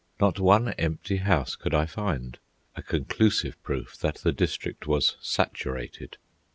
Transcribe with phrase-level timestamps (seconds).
[0.19, 6.17] Not one empty house could I find—a conclusive proof that the district was "saturated."